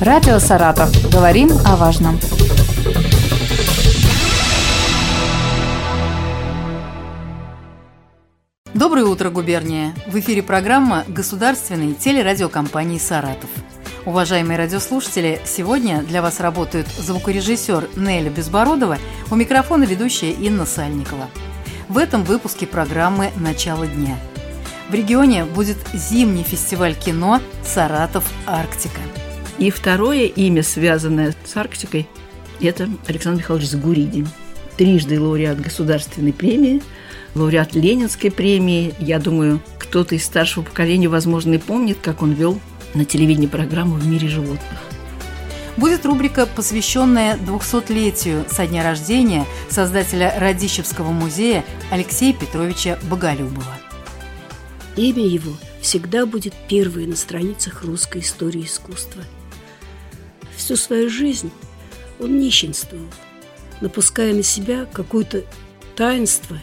Радио 0.00 0.38
«Саратов». 0.38 0.90
Говорим 1.12 1.50
о 1.66 1.76
важном. 1.76 2.18
Доброе 8.72 9.04
утро, 9.04 9.28
губерния! 9.28 9.94
В 10.06 10.18
эфире 10.18 10.42
программа 10.42 11.04
государственной 11.06 11.92
телерадиокомпании 11.92 12.96
«Саратов». 12.96 13.50
Уважаемые 14.06 14.56
радиослушатели, 14.56 15.38
сегодня 15.44 16.00
для 16.00 16.22
вас 16.22 16.40
работают 16.40 16.88
звукорежиссер 16.88 17.90
Неля 17.96 18.30
Безбородова, 18.30 18.96
у 19.30 19.34
микрофона 19.34 19.84
ведущая 19.84 20.30
Инна 20.30 20.64
Сальникова. 20.64 21.26
В 21.90 21.98
этом 21.98 22.24
выпуске 22.24 22.66
программы 22.66 23.32
«Начало 23.36 23.86
дня». 23.86 24.16
В 24.88 24.94
регионе 24.94 25.44
будет 25.44 25.76
зимний 25.92 26.42
фестиваль 26.42 26.94
кино 26.94 27.38
«Саратов 27.62 28.24
Арктика». 28.46 29.00
И 29.60 29.70
второе 29.70 30.24
имя, 30.24 30.62
связанное 30.62 31.34
с 31.44 31.54
Арктикой, 31.54 32.08
это 32.62 32.88
Александр 33.06 33.40
Михайлович 33.40 33.68
Загуридин. 33.68 34.26
Трижды 34.78 35.20
лауреат 35.20 35.60
государственной 35.60 36.32
премии, 36.32 36.82
лауреат 37.34 37.74
Ленинской 37.74 38.30
премии. 38.30 38.94
Я 38.98 39.18
думаю, 39.18 39.60
кто-то 39.78 40.14
из 40.14 40.24
старшего 40.24 40.64
поколения, 40.64 41.08
возможно, 41.08 41.54
и 41.54 41.58
помнит, 41.58 41.98
как 42.00 42.22
он 42.22 42.32
вел 42.32 42.58
на 42.94 43.04
телевидении 43.04 43.46
программу 43.46 43.96
«В 43.96 44.06
мире 44.06 44.28
животных». 44.28 44.80
Будет 45.76 46.06
рубрика, 46.06 46.46
посвященная 46.46 47.36
200-летию 47.36 48.46
со 48.48 48.66
дня 48.66 48.82
рождения 48.82 49.44
создателя 49.68 50.34
Радищевского 50.38 51.10
музея 51.12 51.64
Алексея 51.90 52.32
Петровича 52.32 52.98
Боголюбова. 53.10 53.78
Имя 54.96 55.26
его 55.26 55.52
всегда 55.82 56.24
будет 56.24 56.54
первое 56.66 57.06
на 57.06 57.16
страницах 57.16 57.84
русской 57.84 58.22
истории 58.22 58.64
искусства– 58.64 59.22
Всю 60.60 60.76
свою 60.76 61.08
жизнь 61.08 61.50
он 62.20 62.38
нищенствовал, 62.38 63.06
напуская 63.80 64.34
на 64.34 64.42
себя 64.42 64.84
какое-то 64.92 65.42
таинство 65.96 66.58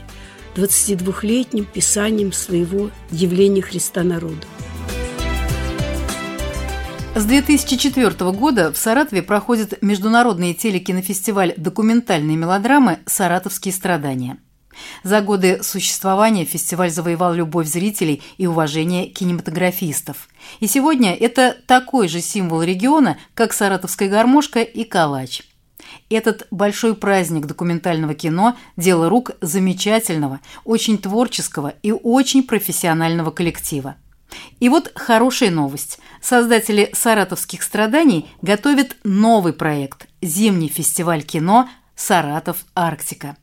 22-летним 0.56 1.66
писанием 1.66 2.32
своего 2.32 2.92
явления 3.10 3.64
Христа 3.64 4.04
народу. 4.04 4.46
С 7.16 7.26
2004 7.26 8.32
года 8.34 8.72
в 8.72 8.78
Саратове 8.78 9.24
проходит 9.24 9.82
международный 9.82 10.54
телекинофестиваль 10.54 11.56
документальной 11.58 12.36
мелодрамы 12.36 13.00
«Саратовские 13.08 13.74
страдания». 13.74 14.38
За 15.04 15.22
годы 15.22 15.62
существования 15.64 16.46
фестиваль 16.46 16.90
завоевал 16.90 17.34
любовь 17.34 17.68
зрителей 17.68 18.22
и 18.38 18.48
уважение 18.48 19.08
кинематографистов. 19.08 20.30
И 20.60 20.68
сегодня 20.68 21.14
это 21.14 21.56
такой 21.66 22.08
же 22.08 22.22
символ 22.22 22.62
региона, 22.62 23.18
как 23.34 23.54
саратовская 23.54 24.10
гармошка 24.10 24.62
и 24.62 24.84
калач. 24.84 25.42
Этот 26.10 26.48
большой 26.52 26.96
праздник 26.96 27.46
документального 27.46 28.14
кино– 28.14 28.58
дело 28.78 29.10
рук 29.10 29.32
замечательного, 29.42 30.40
очень 30.64 30.98
творческого 30.98 31.74
и 31.82 31.92
очень 31.92 32.44
профессионального 32.44 33.32
коллектива. 33.32 33.96
И 34.60 34.70
вот 34.70 34.92
хорошая 34.96 35.52
новость. 35.52 36.00
Создатели 36.22 36.90
«Саратовских 36.94 37.64
страданий» 37.64 38.30
готовят 38.42 38.98
новый 39.04 39.54
проект– 39.54 40.08
зимний 40.22 40.70
фестиваль 40.70 41.24
кино 41.24 41.70
«Саратов 41.96 42.66
Арктика». 42.76 43.38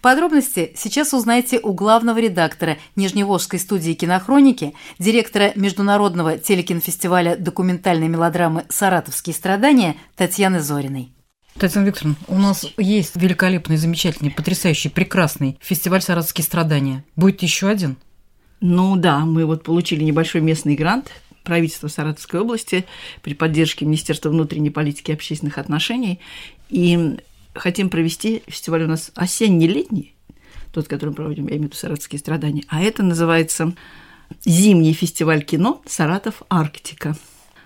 Подробности 0.00 0.72
сейчас 0.76 1.14
узнаете 1.14 1.60
у 1.60 1.72
главного 1.72 2.18
редактора 2.18 2.78
Нижневолжской 2.96 3.58
студии 3.58 3.92
кинохроники, 3.92 4.74
директора 4.98 5.52
Международного 5.54 6.38
телекинфестиваля 6.38 7.36
документальной 7.36 8.08
мелодрамы 8.08 8.64
«Саратовские 8.68 9.34
страдания» 9.34 9.96
Татьяны 10.16 10.60
Зориной. 10.60 11.12
Татьяна 11.58 11.86
Викторовна, 11.86 12.16
у 12.28 12.38
нас 12.38 12.66
есть 12.78 13.14
великолепный, 13.16 13.76
замечательный, 13.76 14.30
потрясающий, 14.30 14.88
прекрасный 14.88 15.58
фестиваль 15.60 16.02
«Саратовские 16.02 16.44
страдания». 16.44 17.04
Будет 17.14 17.42
еще 17.42 17.68
один? 17.68 17.96
Ну 18.60 18.96
да, 18.96 19.20
мы 19.20 19.44
вот 19.44 19.64
получили 19.64 20.02
небольшой 20.02 20.40
местный 20.40 20.74
грант 20.74 21.12
правительства 21.44 21.88
Саратовской 21.88 22.40
области 22.40 22.84
при 23.20 23.34
поддержке 23.34 23.84
Министерства 23.84 24.30
внутренней 24.30 24.70
политики 24.70 25.10
и 25.10 25.14
общественных 25.14 25.58
отношений. 25.58 26.20
И 26.70 27.18
хотим 27.54 27.90
провести 27.90 28.42
фестиваль 28.46 28.84
у 28.84 28.88
нас 28.88 29.10
осенне-летний, 29.14 30.14
тот, 30.72 30.88
который 30.88 31.10
мы 31.10 31.16
проводим, 31.16 31.44
я 31.44 31.50
имею 31.50 31.62
в 31.62 31.66
виду 31.66 31.76
«Саратовские 31.76 32.18
страдания», 32.18 32.64
а 32.68 32.82
это 32.82 33.02
называется 33.02 33.74
зимний 34.44 34.94
фестиваль 34.94 35.44
кино 35.44 35.82
«Саратов 35.86 36.42
Арктика». 36.48 37.16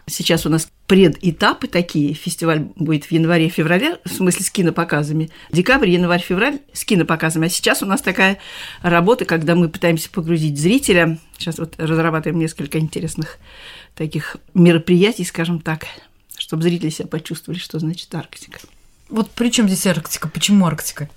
Сейчас 0.08 0.46
у 0.46 0.48
нас 0.48 0.68
предэтапы 0.86 1.66
такие. 1.66 2.14
Фестиваль 2.14 2.60
будет 2.76 3.06
в 3.06 3.12
январе-феврале, 3.12 3.98
в 4.04 4.08
смысле 4.08 4.44
с 4.44 4.50
кинопоказами. 4.50 5.30
Декабрь, 5.50 5.90
январь, 5.90 6.22
февраль 6.22 6.60
с 6.72 6.84
кинопоказами. 6.84 7.46
А 7.46 7.50
сейчас 7.50 7.82
у 7.82 7.86
нас 7.86 8.02
такая 8.02 8.38
работа, 8.82 9.24
когда 9.24 9.56
мы 9.56 9.68
пытаемся 9.68 10.08
погрузить 10.08 10.60
зрителя. 10.60 11.18
Сейчас 11.38 11.58
вот 11.58 11.74
разрабатываем 11.78 12.38
несколько 12.38 12.78
интересных 12.78 13.38
таких 13.96 14.36
мероприятий, 14.54 15.24
скажем 15.24 15.60
так, 15.60 15.86
чтобы 16.38 16.62
зрители 16.62 16.90
себя 16.90 17.08
почувствовали, 17.08 17.58
что 17.58 17.80
значит 17.80 18.14
Арктика. 18.14 18.60
Вот 19.08 19.30
при 19.30 19.50
чем 19.50 19.68
здесь 19.68 19.86
Арктика? 19.86 20.28
Почему 20.28 20.66
Арктика? 20.66 21.08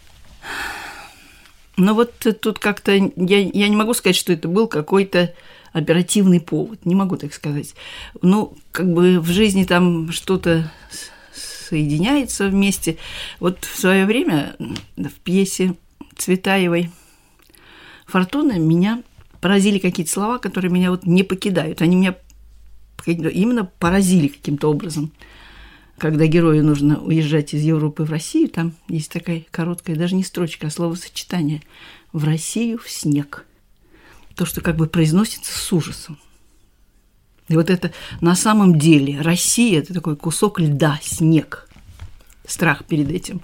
Ну 1.77 1.93
вот 1.93 2.13
тут 2.41 2.59
как-то 2.59 2.91
я, 2.91 3.09
я 3.15 3.69
не 3.69 3.75
могу 3.75 3.93
сказать, 3.93 4.15
что 4.15 4.33
это 4.33 4.47
был 4.47 4.67
какой-то 4.67 5.33
оперативный 5.71 6.39
повод, 6.39 6.85
не 6.85 6.95
могу 6.95 7.15
так 7.17 7.33
сказать. 7.33 7.73
Ну, 8.21 8.57
как 8.71 8.91
бы 8.91 9.19
в 9.19 9.27
жизни 9.27 9.63
там 9.63 10.11
что-то 10.11 10.71
соединяется 11.33 12.47
вместе. 12.47 12.97
Вот 13.39 13.63
в 13.65 13.79
свое 13.79 14.05
время 14.05 14.55
в 14.97 15.11
пьесе 15.23 15.75
Цветаевой 16.17 16.91
«Фортуна» 18.07 18.59
меня 18.59 19.03
поразили 19.39 19.79
какие-то 19.79 20.11
слова, 20.11 20.37
которые 20.37 20.71
меня 20.71 20.89
вот 20.89 21.05
не 21.05 21.23
покидают. 21.23 21.81
Они 21.81 21.95
меня 21.95 22.15
именно 23.05 23.65
поразили 23.65 24.27
каким-то 24.27 24.69
образом 24.69 25.11
когда 25.99 26.25
герою 26.25 26.65
нужно 26.65 26.99
уезжать 26.99 27.53
из 27.53 27.61
Европы 27.61 28.03
в 28.03 28.11
Россию, 28.11 28.49
там 28.49 28.73
есть 28.87 29.11
такая 29.11 29.45
короткая, 29.51 29.95
даже 29.95 30.15
не 30.15 30.23
строчка, 30.23 30.67
а 30.67 30.71
словосочетание 30.71 31.61
«в 32.11 32.23
Россию 32.23 32.79
в 32.79 32.89
снег». 32.89 33.45
То, 34.35 34.45
что 34.45 34.61
как 34.61 34.77
бы 34.77 34.87
произносится 34.87 35.57
с 35.57 35.73
ужасом. 35.73 36.17
И 37.49 37.55
вот 37.55 37.69
это 37.69 37.91
на 38.21 38.35
самом 38.35 38.79
деле 38.79 39.21
Россия– 39.21 39.79
это 39.81 39.93
такой 39.93 40.15
кусок 40.15 40.59
льда, 40.59 40.99
снег, 41.01 41.67
страх 42.45 42.85
перед 42.85 43.09
этим. 43.11 43.41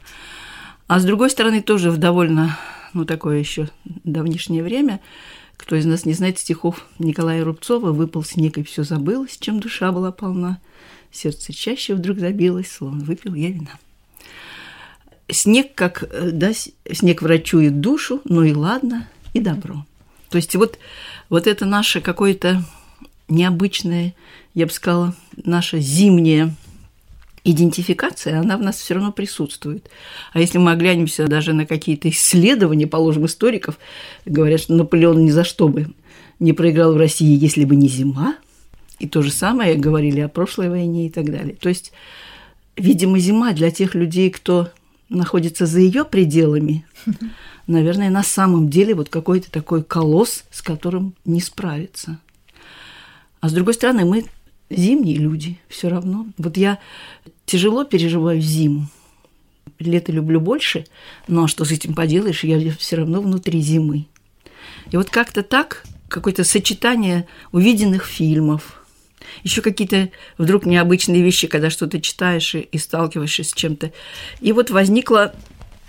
А 0.88 1.00
с 1.00 1.06
другой 1.06 1.30
стороны, 1.30 1.62
тоже 1.62 1.92
в 1.92 1.98
довольно, 1.98 2.58
ну, 2.94 3.06
такое 3.06 3.40
еще 3.40 3.70
давнишнее 3.84 4.64
время, 4.64 5.02
кто 5.58 5.76
из 5.76 5.86
нас 5.86 6.06
не 6.06 6.14
знает 6.14 6.38
стихов 6.38 6.86
Николая 7.00 7.44
Рубцова 7.44 7.92
«Выпал 7.92 8.24
снег, 8.24 8.58
и 8.58 8.64
все 8.64 8.84
забылось, 8.84 9.38
чем 9.38 9.60
душа 9.60 9.92
была 9.92 10.12
полна». 10.12 10.60
Сердце 11.16 11.54
чаще 11.54 11.96
вдруг 11.96 12.20
забилось, 12.20 12.70
словно 12.70 13.06
выпил 13.06 13.36
я 13.36 13.50
вина. 13.50 13.80
Снег, 15.32 15.74
как, 15.74 16.04
э, 16.04 16.32
да, 16.32 16.52
снег 16.92 17.22
врачует 17.22 17.80
душу, 17.80 18.22
ну 18.26 18.44
и 18.44 18.54
ладно, 18.54 19.08
и 19.34 19.40
добро. 19.40 19.86
То 20.30 20.36
есть 20.36 20.56
вот, 20.56 20.78
вот 21.30 21.48
это 21.48 21.66
наше 21.66 22.02
какое-то 22.02 22.64
необычное, 23.30 24.14
я 24.54 24.66
бы 24.66 24.74
сказала, 24.74 25.16
наша 25.38 25.80
зимняя 25.80 26.54
идентификация, 27.46 28.42
она 28.42 28.58
в 28.58 28.62
нас 28.62 28.78
все 28.78 28.96
равно 28.96 29.14
присутствует. 29.14 29.90
А 30.34 30.42
если 30.42 30.58
мы 30.58 30.74
оглянемся 30.74 31.28
даже 31.28 31.54
на 31.54 31.66
какие-то 31.66 32.10
исследования, 32.10 32.88
положим, 32.88 33.26
историков, 33.26 33.80
говорят, 34.26 34.60
что 34.60 34.74
Наполеон 34.74 35.24
ни 35.24 35.32
за 35.32 35.46
что 35.46 35.70
бы 35.70 35.88
не 36.40 36.52
проиграл 36.52 36.94
в 36.94 36.98
России, 36.98 37.40
если 37.40 37.64
бы 37.64 37.78
не 37.78 37.88
зима, 37.88 38.36
и 39.00 39.08
то 39.08 39.22
же 39.22 39.32
самое 39.32 39.76
говорили 39.76 40.22
о 40.22 40.30
прошлой 40.30 40.70
войне 40.70 41.08
и 41.08 41.10
так 41.10 41.26
далее. 41.32 41.56
То 41.56 41.70
есть, 41.70 41.92
видимо, 42.76 43.20
зима 43.20 43.54
для 43.54 43.72
тех 43.72 43.96
людей, 43.96 44.30
кто 44.30 44.70
находится 45.10 45.66
за 45.66 45.80
ее 45.80 46.06
пределами, 46.06 46.86
наверное, 47.68 48.10
на 48.10 48.24
самом 48.24 48.70
деле 48.70 48.96
вот 48.96 49.10
какой-то 49.10 49.52
такой 49.52 49.84
колосс, 49.84 50.44
с 50.52 50.62
которым 50.62 51.14
не 51.26 51.42
справиться. 51.42 52.20
А 53.42 53.50
с 53.50 53.54
другой 53.54 53.74
стороны, 53.74 54.06
мы 54.06 54.26
зимние 54.70 55.18
люди 55.18 55.60
все 55.68 55.90
равно. 55.90 56.28
Вот 56.38 56.58
я 56.58 56.80
тяжело 57.46 57.84
переживаю 57.84 58.42
зиму. 58.42 58.88
Лето 59.78 60.12
люблю 60.12 60.40
больше, 60.40 60.86
но 61.28 61.48
что 61.48 61.66
с 61.66 61.72
этим 61.72 61.94
поделаешь, 61.94 62.44
я 62.44 62.72
все 62.72 62.96
равно 62.96 63.22
внутри 63.22 63.60
зимы. 63.62 64.08
И 64.92 64.98
вот 64.98 65.10
как-то 65.10 65.44
так, 65.44 65.84
какое-то 66.08 66.44
сочетание 66.44 67.28
увиденных 67.52 68.06
фильмов, 68.06 68.85
еще 69.44 69.62
какие-то 69.62 70.10
вдруг 70.38 70.66
необычные 70.66 71.22
вещи, 71.22 71.48
когда 71.48 71.70
что-то 71.70 72.02
читаешь 72.02 72.56
и, 72.56 72.60
и 72.60 72.78
сталкиваешься 72.78 73.44
с 73.44 73.54
чем-то. 73.54 73.92
И 74.42 74.52
вот 74.52 74.70
возникло 74.70 75.34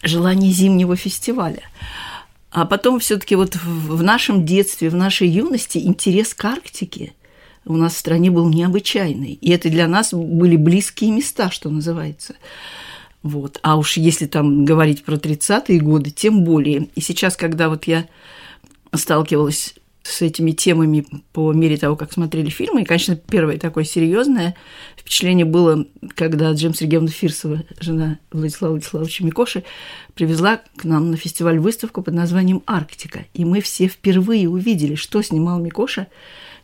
желание 0.02 0.52
зимнего 0.52 0.96
фестиваля. 0.96 1.62
А 2.50 2.64
потом 2.64 3.00
все-таки 3.00 3.37
вот 3.37 3.56
в 3.56 4.02
нашем 4.02 4.46
детстве, 4.46 4.88
в 4.88 4.94
нашей 4.94 5.28
юности 5.28 5.78
интерес 5.78 6.32
к 6.32 6.44
Арктике 6.44 7.12
у 7.67 7.76
нас 7.76 7.94
в 7.94 7.99
стране 7.99 8.31
был 8.31 8.49
необычайный. 8.49 9.32
И 9.32 9.50
это 9.50 9.69
для 9.69 9.88
нас 9.88 10.14
были 10.14 10.56
близкие 10.56 11.11
места, 11.11 11.50
что 11.50 11.69
называется. 11.69 12.37
Вот. 13.23 13.58
А 13.62 13.76
уж 13.76 13.96
если 13.96 14.26
там 14.26 14.64
говорить 14.64 15.05
про 15.05 15.17
30-е 15.17 15.81
годы, 15.81 16.11
тем 16.11 16.44
более. 16.44 16.88
И 16.94 17.00
сейчас, 17.00 17.37
когда 17.37 17.69
вот 17.69 17.84
я 17.84 18.06
сталкивалась 18.94 19.75
с 20.06 20.23
этими 20.23 20.53
темами 20.53 21.06
по 21.32 21.53
мере 21.53 21.76
того, 21.76 21.97
как 21.97 22.12
смотрели 22.12 22.49
фильмы. 22.49 22.82
И, 22.82 22.85
конечно, 22.85 23.17
первое 23.17 23.58
такое 23.58 23.85
серьезное 23.85 24.55
впечатление 24.97 25.44
было, 25.44 25.87
когда 26.14 26.53
Джем 26.53 26.75
Сергеевна 26.75 27.08
Фирсова, 27.08 27.64
жена 27.81 28.19
Владислава 28.31 28.73
Владиславовича 28.73 29.25
Микоши, 29.25 29.64
привезла 30.14 30.61
к 30.76 30.85
нам 30.85 31.11
на 31.11 31.17
фестиваль 31.17 31.58
выставку 31.58 32.03
под 32.03 32.14
названием 32.14 32.62
«Арктика». 32.67 33.26
И 33.35 33.44
мы 33.44 33.61
все 33.61 33.88
впервые 33.88 34.49
увидели, 34.49 34.94
что 34.94 35.23
снимал 35.23 35.58
Микоша, 35.58 36.06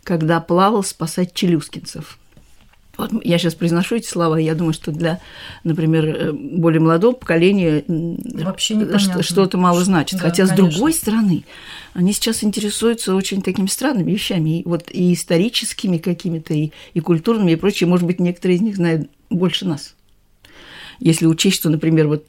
когда 0.05 0.41
плавал 0.41 0.83
спасать 0.85 1.35
челюскинцев– 1.35 2.19
вот 2.99 3.11
я 3.25 3.39
сейчас 3.39 3.55
произношу 3.55 3.97
эти 3.97 4.07
слова, 4.07 4.37
я 4.37 4.55
думаю, 4.55 4.75
что 4.75 4.93
для, 4.93 5.21
например, 5.65 6.05
э, 6.05 6.33
более 6.33 6.81
молодого 6.81 7.13
поколения 7.13 7.85
Вообще 7.89 8.75
непонятно. 8.75 9.23
что-то 9.23 9.57
мало 9.57 9.83
значит. 9.83 10.19
Да, 10.19 10.29
Хотя, 10.29 10.47
конечно. 10.47 10.71
с 10.71 10.75
другой 10.75 10.93
стороны, 10.93 11.45
они 11.95 12.13
сейчас 12.13 12.45
интересуются 12.45 13.15
очень 13.15 13.43
такими 13.43 13.67
странными 13.67 14.13
вещами, 14.13 14.61
и 14.61 14.63
вот 14.65 14.91
и 14.91 15.15
историческими 15.15 15.99
какими-то, 15.99 16.53
и, 16.55 16.71
и 16.93 17.01
культурными, 17.01 17.53
и 17.53 17.57
прочее. 17.57 17.89
Может 17.89 18.07
быть, 18.07 18.21
некоторые 18.21 18.57
из 18.57 18.61
них 18.61 18.77
знают 18.77 19.09
больше 19.31 19.67
нас. 19.67 19.95
Если 21.01 21.27
учесть, 21.27 21.57
что, 21.57 21.71
например, 21.71 22.09
вот 22.09 22.27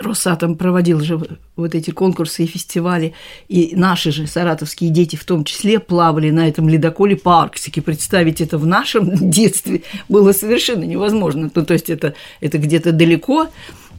Росатом 0.00 0.56
проводил 0.56 1.00
же 1.00 1.20
вот 1.56 1.74
эти 1.74 1.90
конкурсы 1.90 2.44
и 2.44 2.46
фестивали, 2.46 3.14
и 3.48 3.74
наши 3.76 4.12
же 4.12 4.26
саратовские 4.26 4.90
дети 4.90 5.16
в 5.16 5.24
том 5.24 5.44
числе 5.44 5.78
плавали 5.78 6.30
на 6.30 6.48
этом 6.48 6.68
ледоколе 6.68 7.16
по 7.16 7.40
Арктике. 7.40 7.82
Представить 7.82 8.40
это 8.40 8.58
в 8.58 8.66
нашем 8.66 9.14
детстве 9.30 9.82
было 10.08 10.32
совершенно 10.32 10.84
невозможно. 10.84 11.50
Ну, 11.54 11.64
то 11.64 11.72
есть 11.72 11.90
это, 11.90 12.14
это 12.40 12.58
где-то 12.58 12.92
далеко, 12.92 13.48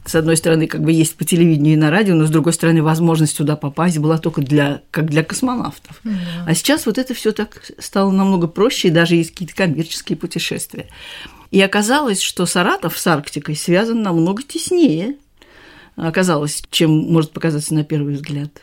с 0.04 0.14
одной 0.16 0.36
стороны, 0.36 0.66
как 0.66 0.82
бы 0.82 0.90
есть 0.90 1.14
по 1.16 1.24
телевидению 1.24 1.74
и 1.74 1.76
на 1.76 1.90
радио, 1.90 2.14
но 2.14 2.26
с 2.26 2.30
другой 2.30 2.52
стороны, 2.52 2.82
возможность 2.82 3.36
туда 3.36 3.54
попасть 3.54 3.98
была 3.98 4.18
только 4.18 4.40
для, 4.42 4.82
как 4.90 5.08
для 5.08 5.22
космонавтов. 5.22 6.00
Да. 6.02 6.12
А 6.46 6.54
сейчас 6.54 6.86
вот 6.86 6.98
это 6.98 7.14
все 7.14 7.30
так 7.32 7.62
стало 7.78 8.10
намного 8.10 8.48
проще, 8.48 8.88
и 8.88 8.90
даже 8.90 9.14
есть 9.14 9.30
какие-то 9.30 9.54
коммерческие 9.54 10.16
путешествия. 10.16 10.88
И 11.52 11.60
оказалось, 11.60 12.20
что 12.20 12.46
Саратов 12.46 12.98
с 12.98 13.06
Арктикой 13.06 13.54
связан 13.54 14.02
намного 14.02 14.42
теснее, 14.42 15.16
оказалось, 15.96 16.62
чем 16.70 16.90
может 16.90 17.32
показаться 17.32 17.74
на 17.74 17.84
первый 17.84 18.14
взгляд. 18.14 18.62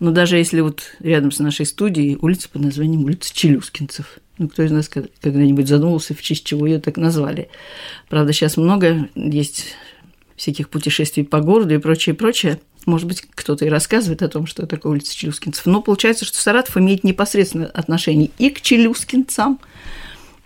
Но 0.00 0.10
даже 0.10 0.36
если 0.36 0.60
вот 0.60 0.94
рядом 1.00 1.32
с 1.32 1.38
нашей 1.38 1.66
студией 1.66 2.16
улица 2.20 2.48
под 2.48 2.62
названием 2.62 3.04
улица 3.04 3.34
Челюскинцев. 3.34 4.18
Ну, 4.38 4.48
кто 4.48 4.62
из 4.62 4.70
нас 4.70 4.88
когда-нибудь 4.88 5.68
задумывался, 5.68 6.14
в 6.14 6.22
честь 6.22 6.44
чего 6.44 6.66
ее 6.66 6.80
так 6.80 6.96
назвали. 6.96 7.48
Правда, 8.08 8.32
сейчас 8.32 8.56
много 8.56 9.08
есть 9.14 9.74
всяких 10.36 10.68
путешествий 10.68 11.24
по 11.24 11.40
городу 11.40 11.74
и 11.74 11.78
прочее, 11.78 12.14
прочее. 12.14 12.60
Может 12.86 13.06
быть, 13.06 13.22
кто-то 13.30 13.64
и 13.64 13.68
рассказывает 13.68 14.22
о 14.22 14.28
том, 14.28 14.46
что 14.46 14.66
такое 14.66 14.92
улица 14.92 15.14
Челюскинцев. 15.14 15.66
Но 15.66 15.82
получается, 15.82 16.24
что 16.24 16.38
Саратов 16.38 16.76
имеет 16.76 17.04
непосредственное 17.04 17.68
отношение 17.68 18.30
и 18.38 18.50
к 18.50 18.60
челюскинцам, 18.60 19.60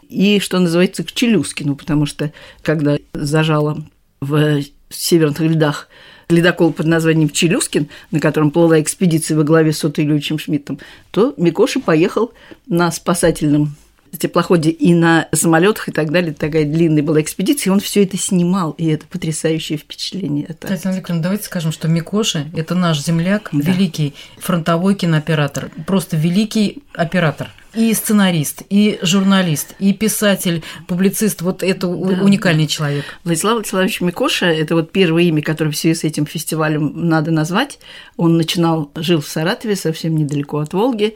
и, 0.08 0.38
что 0.40 0.58
называется, 0.58 1.02
к 1.02 1.12
Челюскину, 1.12 1.76
потому 1.76 2.06
что 2.06 2.32
когда 2.62 2.98
зажало 3.14 3.84
в 4.20 4.62
северных 4.90 5.40
льдах 5.40 5.88
ледокол 6.28 6.72
под 6.72 6.86
названием 6.86 7.30
«Челюскин», 7.30 7.88
на 8.10 8.20
котором 8.20 8.50
плыла 8.50 8.80
экспедиция 8.80 9.36
во 9.36 9.44
главе 9.44 9.72
с 9.72 9.84
Отто 9.84 10.02
Ильичем 10.02 10.38
Шмидтом, 10.38 10.78
то 11.10 11.34
Микоша 11.36 11.80
поехал 11.80 12.32
на 12.66 12.90
спасательном 12.90 13.76
теплоходе 14.18 14.70
и 14.70 14.94
на 14.94 15.28
самолетах 15.32 15.88
и 15.88 15.92
так 15.92 16.10
далее. 16.10 16.32
Такая 16.32 16.64
длинная 16.64 17.02
была 17.02 17.20
экспедиция, 17.20 17.70
и 17.70 17.72
он 17.72 17.80
все 17.80 18.04
это 18.04 18.16
снимал, 18.16 18.72
и 18.72 18.86
это 18.86 19.06
потрясающее 19.06 19.78
впечатление. 19.78 20.46
Это... 20.48 20.68
Татьяна 20.68 20.96
Викторовна, 20.96 21.22
давайте 21.22 21.44
скажем, 21.44 21.72
что 21.72 21.88
Микоши– 21.88 22.50
это 22.56 22.74
наш 22.74 23.02
земляк, 23.02 23.50
да. 23.52 23.70
великий 23.70 24.14
фронтовой 24.38 24.94
кинооператор, 24.94 25.70
просто 25.86 26.16
великий 26.16 26.82
оператор 26.94 27.50
и 27.76 27.92
сценарист, 27.92 28.62
и 28.70 28.98
журналист, 29.02 29.74
и 29.78 29.92
писатель, 29.92 30.64
публицист. 30.88 31.42
Вот 31.42 31.62
это 31.62 31.86
да, 31.86 31.94
уникальный 31.94 32.64
да. 32.64 32.70
человек. 32.70 33.04
Владислав 33.22 33.54
Владиславович 33.54 34.00
Микоша– 34.00 34.46
это 34.46 34.74
вот 34.74 34.90
первое 34.90 35.24
имя, 35.24 35.42
которое 35.42 35.70
в 35.70 35.76
связи 35.76 35.94
с 35.94 36.04
этим 36.04 36.26
фестивалем 36.26 37.08
надо 37.08 37.30
назвать. 37.30 37.78
Он 38.16 38.36
начинал, 38.38 38.90
жил 38.94 39.20
в 39.20 39.28
Саратове, 39.28 39.76
совсем 39.76 40.16
недалеко 40.16 40.58
от 40.58 40.72
Волги. 40.72 41.14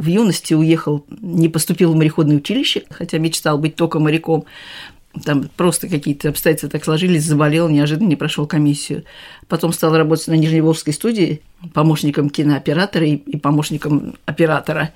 В 0.00 0.06
юности 0.06 0.54
уехал, 0.54 1.04
не 1.20 1.50
поступил 1.50 1.92
в 1.92 1.94
мореходное 1.94 2.38
училище, 2.38 2.84
хотя 2.88 3.18
мечтал 3.18 3.58
быть 3.58 3.76
только 3.76 3.98
моряком 3.98 4.46
там 5.24 5.50
просто 5.56 5.88
какие-то 5.88 6.30
обстоятельства 6.30 6.70
так 6.70 6.84
сложились, 6.84 7.24
заболел, 7.24 7.68
неожиданно 7.68 8.08
не 8.08 8.16
прошел 8.16 8.46
комиссию. 8.46 9.04
Потом 9.46 9.74
стал 9.74 9.94
работать 9.94 10.28
на 10.28 10.34
Нижневолжской 10.34 10.94
студии 10.94 11.42
помощником 11.74 12.30
кинооператора 12.30 13.04
и, 13.04 13.16
и 13.16 13.36
помощником 13.36 14.14
оператора. 14.24 14.92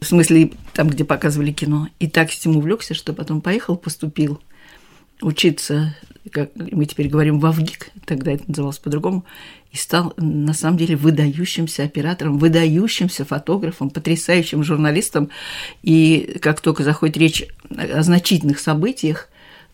В 0.00 0.06
смысле, 0.06 0.52
там, 0.72 0.88
где 0.88 1.02
показывали 1.04 1.50
кино. 1.50 1.88
И 1.98 2.06
так 2.06 2.30
этим 2.30 2.56
увлекся, 2.56 2.94
что 2.94 3.12
потом 3.12 3.40
поехал, 3.40 3.76
поступил 3.76 4.40
учиться, 5.20 5.96
как 6.30 6.50
мы 6.56 6.86
теперь 6.86 7.08
говорим, 7.08 7.38
в 7.38 7.46
АВГИК, 7.46 7.90
тогда 8.06 8.32
это 8.32 8.44
называлось 8.46 8.78
по-другому, 8.78 9.24
и 9.72 9.76
стал 9.76 10.14
на 10.16 10.54
самом 10.54 10.78
деле 10.78 10.96
выдающимся 10.96 11.82
оператором, 11.82 12.38
выдающимся 12.38 13.24
фотографом, 13.24 13.90
потрясающим 13.90 14.62
журналистом. 14.62 15.30
И 15.82 16.38
как 16.40 16.60
только 16.60 16.84
заходит 16.84 17.16
речь 17.16 17.44
о 17.70 18.02
значительных 18.02 18.58
событиях, 18.58 19.28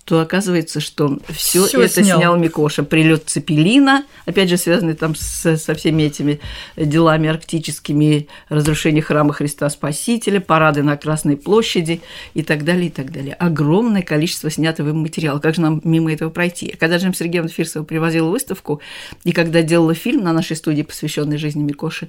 то 0.05 0.21
оказывается, 0.21 0.81
что 0.81 1.19
все 1.29 1.67
это 1.67 2.03
снял. 2.03 2.19
снял 2.19 2.37
Микоша. 2.37 2.83
Прилет 2.83 3.25
Цепелина, 3.27 4.05
опять 4.27 4.49
же, 4.49 4.57
связанный 4.57 4.95
там 4.95 5.15
с, 5.15 5.57
со 5.57 5.75
всеми 5.75 6.05
этими 6.05 6.41
делами 6.77 7.29
арктическими, 7.29 8.27
разрушение 8.49 9.03
храма 9.03 9.33
Христа 9.33 9.69
Спасителя, 9.71 10.41
парады 10.41 10.83
на 10.83 10.97
Красной 10.97 11.37
площади 11.37 12.01
и 12.35 12.43
так 12.43 12.65
далее, 12.65 12.87
и 12.87 12.91
так 12.91 13.13
далее. 13.13 13.35
Огромное 13.35 14.03
количество 14.03 14.51
снятого 14.51 14.89
им 14.89 14.99
материала. 14.99 15.39
Как 15.39 15.55
же 15.55 15.61
нам 15.61 15.81
мимо 15.85 16.13
этого 16.13 16.31
пройти? 16.31 16.75
Когда 16.79 16.97
Джем 16.97 17.15
Сергеевна 17.15 17.49
Фирсова 17.49 17.85
привозила 17.85 18.29
выставку, 18.29 18.81
и 19.25 19.33
когда 19.33 19.63
делала 19.63 19.95
фильм 19.95 20.25
на 20.25 20.33
нашей 20.33 20.57
студии, 20.57 20.83
посвященный 20.83 21.39
жизни 21.39 21.63
Микоши, 21.63 22.09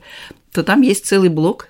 то 0.52 0.64
там 0.64 0.82
есть 0.82 1.06
целый 1.06 1.30
блок 1.30 1.70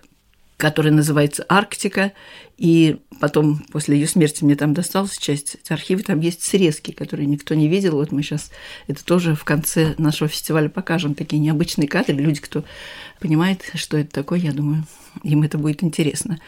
который 0.62 0.92
называется 0.92 1.44
«Арктика», 1.50 2.12
и 2.56 2.98
потом, 3.20 3.64
после 3.72 3.98
ее 3.98 4.08
смерти, 4.08 4.44
мне 4.44 4.56
там 4.56 4.76
досталась 4.76 5.18
часть 5.18 5.58
архива, 5.68 6.04
там 6.04 6.20
есть 6.20 6.44
срезки, 6.44 6.92
которые 6.92 7.26
никто 7.26 7.56
не 7.56 7.68
видел. 7.68 7.94
Вот 7.94 8.12
мы 8.12 8.22
сейчас 8.22 8.52
это 8.86 9.04
тоже 9.04 9.34
в 9.34 9.44
конце 9.44 9.96
нашего 9.98 10.30
фестиваля 10.30 10.70
покажем, 10.70 11.16
такие 11.16 11.40
необычные 11.40 11.88
кадры. 11.88 12.14
Люди, 12.14 12.40
кто 12.40 12.64
понимает, 13.20 13.64
что 13.74 13.98
это 13.98 14.12
такое, 14.12 14.38
я 14.38 14.52
думаю, 14.52 14.86
им 15.24 15.42
это 15.42 15.58
будет 15.58 15.84
интересно. 15.84 16.40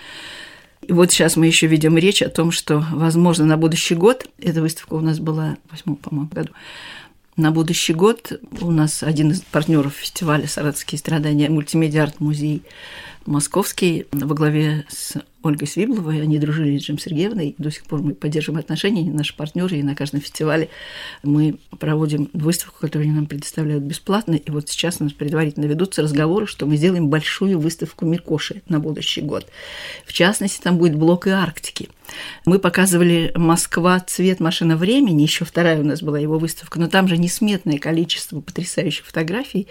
И 0.84 0.92
вот 0.92 1.12
сейчас 1.12 1.36
мы 1.36 1.48
еще 1.48 1.66
ведем 1.66 1.98
речь 1.98 2.22
о 2.22 2.30
том, 2.30 2.52
что, 2.52 2.86
возможно, 2.92 3.46
на 3.46 3.58
будущий 3.58 3.96
год, 3.96 4.28
эта 4.38 4.62
выставка 4.62 4.94
у 4.94 5.02
нас 5.02 5.18
была 5.18 5.58
в 5.68 5.72
восьмом, 5.72 5.96
по-моему, 5.96 6.30
году, 6.32 6.52
на 7.36 7.50
будущий 7.50 7.94
год 7.94 8.40
у 8.62 8.70
нас 8.70 9.02
один 9.02 9.32
из 9.32 9.42
партнеров 9.42 9.96
фестиваля 9.96 10.48
«Саратовские 10.48 11.00
страдания» 11.00 11.50
мультимедиа-арт-музей 11.50 12.62
московский 13.26 14.06
во 14.12 14.36
главе 14.36 14.86
с 14.90 15.16
Ольгой 15.44 15.68
Свибловой. 15.68 16.22
Они 16.22 16.40
дружили 16.40 16.78
с 16.78 16.84
Джем 16.84 16.98
Сергеевной. 16.98 17.56
До 17.58 17.70
сих 17.70 17.84
пор 17.84 18.02
мы 18.02 18.16
поддерживаем 18.16 18.60
отношения, 18.60 19.02
они 19.02 19.12
наши 19.12 19.36
партнеры, 19.36 19.78
и 19.78 19.84
на 19.84 19.96
каждом 19.96 20.22
фестивале 20.22 20.70
мы 21.22 21.60
проводим 21.80 22.30
выставку, 22.34 22.80
которую 22.80 23.08
они 23.08 23.16
нам 23.16 23.26
предоставляют 23.26 23.84
бесплатно. 23.84 24.36
И 24.36 24.50
вот 24.52 24.70
сейчас 24.70 24.98
у 25.00 25.04
нас 25.04 25.14
предварительно 25.14 25.66
ведутся 25.66 26.02
разговоры, 26.02 26.48
что 26.48 26.66
мы 26.66 26.78
сделаем 26.78 27.10
большую 27.10 27.60
выставку 27.60 28.06
Миркоши 28.06 28.62
на 28.70 28.80
будущий 28.80 29.22
год. 29.22 29.48
В 30.06 30.14
частности, 30.14 30.62
там 30.62 30.78
будет 30.78 30.96
блок 30.96 31.28
и 31.28 31.32
Арктики. 31.32 31.90
Мы 32.46 32.60
показывали 32.60 33.32
«Москва. 33.36 34.00
Цвет. 34.00 34.40
Машина 34.40 34.78
времени», 34.78 35.22
еще 35.24 35.46
вторая 35.46 35.80
у 35.80 35.84
нас 35.84 36.02
была 36.02 36.20
его 36.20 36.40
выставка, 36.40 36.80
но 36.80 36.88
там 36.88 37.08
же 37.08 37.18
несметное 37.18 37.80
количество 37.80 38.40
потрясающих 38.40 39.06
фотографий. 39.06 39.68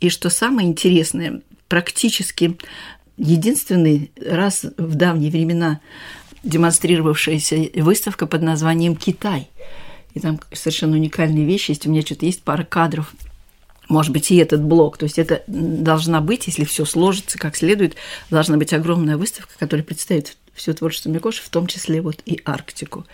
И 0.00 0.08
что 0.10 0.30
самое 0.30 0.68
интересное, 0.68 1.42
практически 1.68 2.58
единственный 3.16 4.10
раз 4.20 4.66
в 4.76 4.94
давние 4.94 5.30
времена 5.30 5.80
демонстрировавшаяся 6.42 7.70
выставка 7.76 8.26
под 8.26 8.42
названием 8.42 8.94
«Китай». 8.96 9.48
И 10.14 10.20
там 10.20 10.40
совершенно 10.52 10.96
уникальные 10.96 11.44
вещи 11.44 11.72
есть. 11.72 11.86
У 11.86 11.90
меня 11.90 12.02
что-то 12.02 12.24
есть 12.24 12.42
пара 12.42 12.64
кадров 12.64 13.12
может 13.88 14.12
быть, 14.12 14.30
и 14.30 14.36
этот 14.36 14.62
блок. 14.62 14.98
То 14.98 15.04
есть 15.04 15.18
это 15.18 15.42
должна 15.46 16.20
быть, 16.20 16.46
если 16.46 16.64
все 16.64 16.84
сложится 16.84 17.38
как 17.38 17.56
следует, 17.56 17.94
должна 18.30 18.56
быть 18.56 18.72
огромная 18.72 19.16
выставка, 19.16 19.52
которая 19.58 19.84
представит 19.84 20.36
все 20.54 20.72
творчество 20.72 21.08
Микоши, 21.10 21.42
в 21.42 21.48
том 21.48 21.66
числе 21.66 22.00
вот 22.00 22.20
и 22.24 22.40
Арктику. 22.44 23.06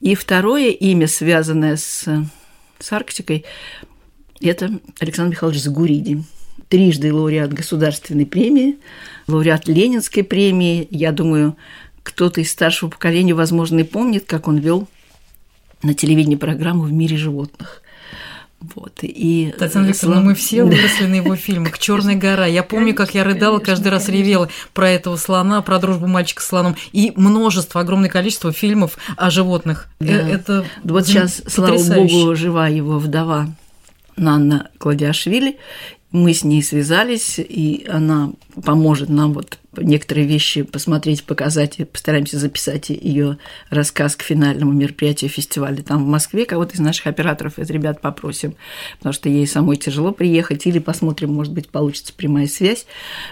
И 0.00 0.14
второе 0.14 0.70
имя, 0.70 1.06
связанное 1.06 1.76
с, 1.76 2.04
с 2.78 2.92
Арктикой, 2.92 3.44
это 4.40 4.80
Александр 4.98 5.32
Михайлович 5.32 5.62
Загуриди 5.62 6.22
трижды 6.68 7.12
лауреат 7.12 7.52
государственной 7.52 8.26
премии, 8.26 8.78
лауреат 9.26 9.68
Ленинской 9.68 10.24
премии. 10.24 10.86
Я 10.90 11.12
думаю, 11.12 11.56
кто-то 12.02 12.40
из 12.40 12.50
старшего 12.50 12.90
поколения, 12.90 13.34
возможно, 13.34 13.80
и 13.80 13.84
помнит, 13.84 14.24
как 14.26 14.48
он 14.48 14.58
вел 14.58 14.88
на 15.82 15.94
телевидении 15.94 16.36
программу 16.36 16.82
«В 16.82 16.92
мире 16.92 17.16
животных». 17.16 17.82
Вот, 18.74 19.00
и 19.02 19.54
Татьяна 19.58 19.86
Викторовна, 19.86 20.22
мы 20.22 20.34
все 20.34 20.64
выросли 20.64 21.04
на 21.04 21.16
его 21.16 21.36
фильмах 21.36 21.78
«Черная 21.78 22.16
гора». 22.16 22.46
Я 22.46 22.62
помню, 22.62 22.94
как 22.94 23.14
я 23.14 23.22
рыдала, 23.22 23.58
каждый 23.58 23.88
раз 23.88 24.08
ревела 24.08 24.48
про 24.72 24.90
этого 24.90 25.16
слона, 25.16 25.60
про 25.60 25.78
дружбу 25.78 26.06
мальчика 26.06 26.42
с 26.42 26.46
слоном. 26.46 26.74
И 26.92 27.12
множество, 27.16 27.82
огромное 27.82 28.08
количество 28.08 28.52
фильмов 28.52 28.96
о 29.16 29.30
животных. 29.30 29.88
Да. 30.00 30.12
Э, 30.12 30.34
это 30.34 30.64
вот 30.82 31.06
сейчас, 31.06 31.42
слава 31.46 31.76
богу, 31.76 32.34
жива 32.34 32.66
его 32.68 32.98
вдова 32.98 33.48
Нанна 34.16 34.70
Кладиашвили, 34.78 35.58
мы 36.12 36.32
с 36.32 36.44
ней 36.44 36.62
связались, 36.62 37.38
и 37.38 37.86
она 37.88 38.32
поможет 38.64 39.08
нам 39.08 39.32
вот 39.32 39.58
некоторые 39.76 40.26
вещи 40.26 40.62
посмотреть, 40.62 41.24
показать, 41.24 41.78
постараемся 41.90 42.38
записать 42.38 42.90
ее 42.90 43.38
рассказ 43.70 44.16
к 44.16 44.22
финальному 44.22 44.72
мероприятию 44.72 45.28
фестиваля 45.28 45.82
там 45.82 46.04
в 46.04 46.06
Москве. 46.06 46.46
Кого-то 46.46 46.74
из 46.74 46.78
наших 46.78 47.08
операторов, 47.08 47.58
из 47.58 47.68
ребят 47.70 48.00
попросим, 48.00 48.54
потому 48.98 49.12
что 49.12 49.28
ей 49.28 49.46
самой 49.46 49.76
тяжело 49.76 50.12
приехать, 50.12 50.66
или 50.66 50.78
посмотрим, 50.78 51.34
может 51.34 51.52
быть, 51.52 51.68
получится 51.68 52.12
прямая 52.14 52.46
связь. 52.46 52.86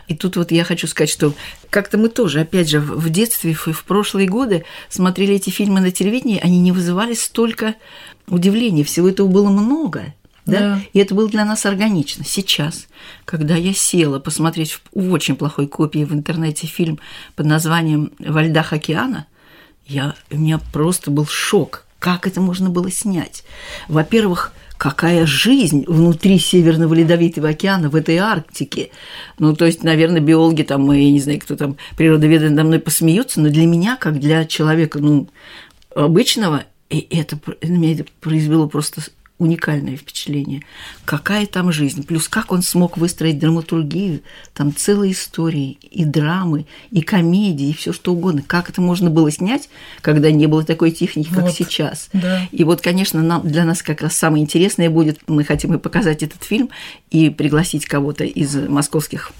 И 0.09 0.16
тут 0.16 0.37
вот 0.37 0.50
я 0.50 0.64
хочу 0.64 0.87
сказать, 0.88 1.11
что 1.11 1.33
как-то 1.71 1.97
мы 1.97 2.09
тоже, 2.09 2.40
опять 2.40 2.69
же, 2.69 2.81
в 2.81 3.09
детстве 3.09 3.52
и 3.52 3.54
в 3.54 3.85
прошлые 3.85 4.28
годы 4.28 4.64
смотрели 4.88 5.35
эти 5.35 5.50
фильмы 5.50 5.81
на 5.81 5.93
телевидении, 5.93 6.40
они 6.43 6.59
не 6.61 6.73
вызывали 6.73 7.14
столько 7.14 7.76
удивления, 8.26 8.85
всего 8.85 9.09
этого 9.09 9.28
было 9.28 9.49
много– 9.49 10.12
да? 10.47 10.59
да. 10.59 10.81
И 10.93 10.99
это 10.99 11.15
было 11.15 11.29
для 11.29 11.45
нас 11.45 11.65
органично. 11.67 12.25
Сейчас, 12.25 12.87
когда 13.25 13.57
я 13.57 13.73
села 13.73 14.19
посмотреть 14.19 14.79
в 14.93 15.13
очень 15.13 15.37
плохой 15.37 15.67
копии 15.67 16.05
в 16.05 16.13
интернете 16.13 16.67
фильм 16.67 16.99
под 17.37 17.47
названием 17.47 18.13
«Во 18.19 18.43
льдах 18.43 18.73
океана», 18.73 19.27
я, 19.87 20.15
у 20.31 20.37
меня 20.37 20.59
просто 20.73 21.11
был 21.11 21.27
шок. 21.27 21.85
Как 21.99 22.27
это 22.27 22.41
можно 22.41 22.71
было 22.71 22.91
снять? 22.91 23.45
Во-первых, 23.89 24.53
какая 24.77 25.25
жизнь 25.25 25.85
внутри 25.87 26.39
Северного 26.39 26.95
Ледовитого 26.95 27.51
океана, 27.51 27.89
в 27.89 27.97
этой 27.97 28.17
Арктике. 28.17 28.91
Ну, 29.39 29.55
то 29.55 29.65
есть, 29.65 29.83
наверное, 29.83 30.21
биологи 30.21 30.63
там, 30.63 30.91
я 30.93 31.11
не 31.11 31.21
знаю, 31.21 31.41
кто 31.41 31.57
там, 31.57 31.77
природоведы 31.97 32.51
надо 32.51 32.65
мной 32.65 32.79
посмеются, 32.81 33.41
но 33.41 33.49
для 33.49 33.67
меня, 33.67 33.97
как 33.97 34.19
для 34.21 34.45
человека, 34.45 34.99
ну, 34.99 35.29
обычного, 35.95 36.65
и 36.91 37.07
это 37.11 37.39
на 37.63 37.77
меня 37.77 37.95
это 37.95 38.05
произвело 38.21 38.69
просто 38.69 39.03
уникальное 39.38 39.97
впечатление. 39.97 40.62
Какая 41.05 41.47
там 41.47 41.73
жизнь. 41.73 42.07
Плюс 42.07 42.29
как 42.29 42.53
он 42.53 42.62
смог 42.62 42.97
выстроить 42.97 43.38
драматургию. 43.38 44.21
Там 44.53 44.75
целые 44.75 45.12
истории, 45.12 45.79
и 45.91 46.05
драмы, 46.05 46.67
и 46.91 47.00
комедии, 47.00 47.71
и 47.71 47.73
все 47.75 47.93
что 47.93 48.12
угодно. 48.12 48.43
Как 48.47 48.71
это 48.71 48.81
можно 48.81 49.11
было 49.11 49.31
снять, 49.31 49.69
когда 50.03 50.31
не 50.31 50.47
было 50.47 50.64
такой 50.64 50.93
техники, 50.93 51.31
как 51.31 51.45
вот, 51.45 51.53
сейчас. 51.53 52.09
Да. 52.12 52.47
И 52.53 52.62
вот, 52.62 52.81
конечно, 52.81 53.23
нам, 53.23 53.49
для 53.49 53.64
нас 53.64 53.83
как 53.83 54.03
раз 54.03 54.17
самое 54.17 54.43
интересное 54.43 54.88
будет, 54.88 55.21
мы 55.26 55.43
хотим 55.45 55.75
и 55.75 55.79
показать 55.79 56.23
этот 56.23 56.45
фильм, 56.45 56.71
и 57.11 57.29
пригласить 57.31 57.87
кого-то 57.87 58.25
из 58.25 58.55
московских 58.55 59.33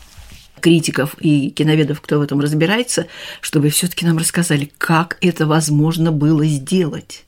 критиков 0.61 1.15
и 1.21 1.51
киноведов, 1.51 2.01
кто 2.01 2.19
в 2.19 2.23
этом 2.23 2.41
разбирается, 2.41 3.07
чтобы 3.41 3.69
все-таки 3.69 4.07
нам 4.07 4.19
рассказали, 4.19 4.73
как 4.79 5.19
это 5.21 5.47
возможно 5.47 6.11
было 6.11 6.45
сделать 6.47 7.25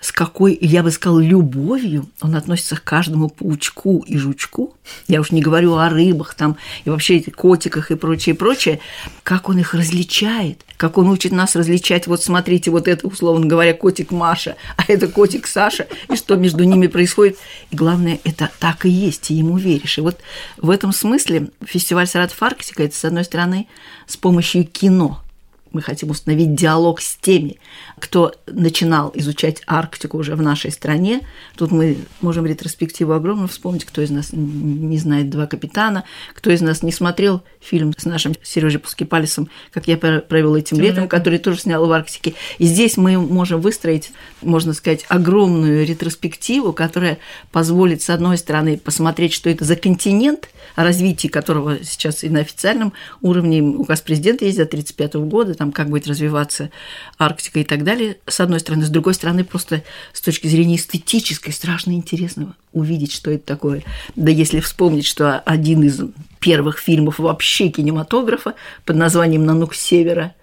с 0.00 0.12
какой, 0.12 0.56
я 0.60 0.82
бы 0.82 0.90
сказала, 0.90 1.20
любовью 1.20 2.08
он 2.22 2.34
относится 2.34 2.76
к 2.76 2.84
каждому 2.84 3.28
паучку 3.28 4.02
и 4.06 4.16
жучку. 4.16 4.74
Я 5.08 5.20
уж 5.20 5.30
не 5.30 5.42
говорю 5.42 5.74
о 5.76 5.90
рыбах 5.90 6.34
там 6.34 6.56
и 6.84 6.90
вообще 6.90 7.18
этих 7.18 7.34
котиках 7.34 7.90
и 7.90 7.96
прочее, 7.96 8.34
прочее. 8.34 8.80
Как 9.22 9.50
он 9.50 9.58
их 9.58 9.74
различает, 9.74 10.64
как 10.78 10.96
он 10.96 11.10
учит 11.10 11.32
нас 11.32 11.54
различать. 11.54 12.06
Вот 12.06 12.22
смотрите, 12.22 12.70
вот 12.70 12.88
это, 12.88 13.06
условно 13.06 13.46
говоря, 13.46 13.74
котик 13.74 14.10
Маша, 14.10 14.56
а 14.78 14.84
это 14.88 15.06
котик 15.06 15.46
Саша, 15.46 15.86
и 16.10 16.16
что 16.16 16.36
между 16.36 16.64
ними 16.64 16.86
происходит. 16.86 17.36
И 17.70 17.76
главное, 17.76 18.18
это 18.24 18.50
так 18.58 18.86
и 18.86 18.90
есть, 18.90 19.30
и 19.30 19.34
ему 19.34 19.58
веришь. 19.58 19.98
И 19.98 20.00
вот 20.00 20.18
в 20.56 20.70
этом 20.70 20.92
смысле 20.92 21.50
фестиваль 21.62 22.06
«Саратов 22.06 22.42
Арктика»– 22.42 22.82
это, 22.84 22.96
с 22.96 23.04
одной 23.04 23.24
стороны, 23.24 23.68
с 24.06 24.16
помощью 24.16 24.64
кино– 24.64 25.22
мы 25.72 25.82
хотим 25.82 26.10
установить 26.10 26.54
диалог 26.54 27.00
с 27.00 27.16
теми, 27.16 27.58
кто 27.98 28.32
начинал 28.46 29.12
изучать 29.14 29.62
Арктику 29.66 30.18
уже 30.18 30.34
в 30.34 30.42
нашей 30.42 30.70
стране. 30.70 31.20
Тут 31.56 31.70
мы 31.70 31.98
можем 32.20 32.46
ретроспективу 32.46 33.12
огромную 33.12 33.48
вспомнить, 33.48 33.84
кто 33.84 34.02
из 34.02 34.10
нас 34.10 34.30
не 34.32 34.98
знает 34.98 35.30
«Два 35.30 35.46
капитана», 35.46 36.04
кто 36.34 36.50
из 36.50 36.60
нас 36.60 36.82
не 36.82 36.92
смотрел 36.92 37.42
фильм 37.60 37.92
с 37.96 38.04
нашим 38.04 38.34
Сережей 38.42 38.80
Пускипалисом 38.80 39.48
«Как 39.72 39.88
я 39.88 39.96
провел 39.96 40.56
этим 40.56 40.76
Тем 40.76 40.84
летом», 40.84 41.08
который 41.08 41.38
тоже 41.38 41.60
снял 41.60 41.86
в 41.86 41.92
Арктике. 41.92 42.34
И 42.58 42.66
здесь 42.66 42.96
мы 42.96 43.18
можем 43.18 43.60
выстроить, 43.60 44.12
можно 44.42 44.72
сказать, 44.72 45.04
огромную 45.08 45.86
ретроспективу, 45.86 46.72
которая 46.72 47.18
позволит, 47.52 48.02
с 48.02 48.10
одной 48.10 48.38
стороны, 48.38 48.78
посмотреть, 48.78 49.32
что 49.32 49.50
это 49.50 49.64
за 49.64 49.76
континент, 49.76 50.48
о 50.76 50.84
развитии 50.84 51.28
которого 51.28 51.82
сейчас 51.84 52.24
и 52.24 52.28
на 52.28 52.40
официальном 52.40 52.92
уровне 53.20 53.62
указ 53.62 54.00
президента 54.00 54.44
есть 54.44 54.56
до 54.56 54.64
1935 54.64 55.14
года, 55.28 55.54
там, 55.60 55.72
как 55.72 55.90
будет 55.90 56.06
развиваться 56.06 56.70
Арктика 57.18 57.60
и 57.60 57.64
так 57.64 57.84
далее, 57.84 58.16
с 58.26 58.40
одной 58.40 58.60
стороны. 58.60 58.86
С 58.86 58.88
другой 58.88 59.12
стороны, 59.12 59.44
просто 59.44 59.84
с 60.14 60.22
точки 60.22 60.46
зрения 60.46 60.76
эстетической, 60.76 61.50
страшно 61.50 61.90
интересного 61.90 62.56
увидеть, 62.72 63.12
что 63.12 63.30
это 63.30 63.44
такое. 63.44 63.82
Да 64.16 64.30
если 64.30 64.60
вспомнить, 64.60 65.04
что 65.04 65.38
один 65.40 65.82
из 65.82 66.00
первых 66.38 66.78
фильмов 66.78 67.18
вообще 67.18 67.68
кинематографа 67.68 68.54
под 68.86 68.96
названием 68.96 69.44
«Нанук 69.44 69.74
севера» 69.74 70.34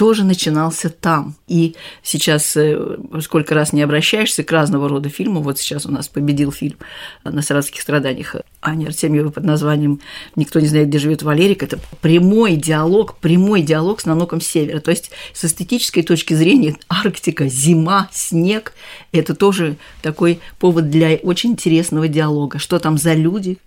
тоже 0.00 0.24
начинался 0.24 0.88
там. 0.88 1.34
И 1.46 1.76
сейчас, 2.02 2.56
э, 2.56 2.96
сколько 3.20 3.54
раз 3.54 3.74
не 3.74 3.82
обращаешься 3.82 4.42
к 4.42 4.50
разного 4.50 4.88
рода 4.88 5.10
фильмам, 5.10 5.42
вот 5.42 5.58
сейчас 5.58 5.84
у 5.84 5.92
нас 5.92 6.08
победил 6.08 6.52
фильм 6.52 6.78
на 7.22 7.42
саратских 7.42 7.82
страданиях 7.82 8.36
Ани 8.62 8.86
Артемьевой 8.86 9.30
под 9.30 9.44
названием 9.44 10.00
«Никто 10.36 10.58
не 10.58 10.68
знает, 10.68 10.88
где 10.88 10.98
живет 10.98 11.22
Валерик». 11.22 11.62
Это 11.62 11.78
прямой 12.00 12.56
диалог, 12.56 13.18
прямой 13.18 13.60
диалог 13.60 14.00
с 14.00 14.06
наноком 14.06 14.40
севера. 14.40 14.80
То 14.80 14.90
есть 14.90 15.10
с 15.34 15.44
эстетической 15.44 16.00
точки 16.00 16.32
зрения 16.32 16.76
Арктика, 16.88 17.46
зима, 17.48 18.08
снег– 18.10 18.72
это 19.12 19.34
тоже 19.34 19.76
такой 20.00 20.40
повод 20.58 20.88
для 20.88 21.16
очень 21.16 21.50
интересного 21.50 22.08
диалога. 22.08 22.58
Что 22.58 22.78
там 22.78 22.96
за 22.96 23.12
люди, 23.12 23.58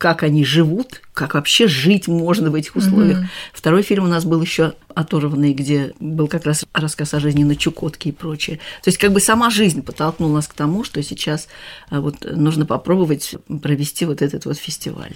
как 0.00 0.22
они 0.22 0.46
живут, 0.46 1.02
как 1.12 1.34
вообще 1.34 1.68
жить 1.68 2.08
можно 2.08 2.50
в 2.50 2.54
этих 2.54 2.74
условиях. 2.74 3.18
Mm-hmm. 3.18 3.28
Второй 3.52 3.82
фильм 3.82 4.04
у 4.04 4.08
нас 4.08 4.24
был 4.24 4.40
еще 4.40 4.72
оторванный, 4.94 5.52
где 5.52 5.92
был 6.00 6.26
как 6.26 6.46
раз 6.46 6.64
рассказ 6.72 7.12
о 7.12 7.20
жизни 7.20 7.44
на 7.44 7.54
Чукотке 7.54 8.08
и 8.08 8.12
прочее. 8.12 8.60
То 8.82 8.88
есть 8.88 8.96
как 8.96 9.12
бы 9.12 9.20
сама 9.20 9.50
жизнь 9.50 9.82
подтолкнула 9.82 10.36
нас 10.36 10.48
к 10.48 10.54
тому, 10.54 10.84
что 10.84 11.02
сейчас 11.02 11.48
а, 11.90 12.00
вот 12.00 12.24
нужно 12.24 12.64
попробовать 12.64 13.34
провести 13.60 14.06
вот 14.06 14.22
этот 14.22 14.46
вот 14.46 14.56
фестиваль. 14.56 15.12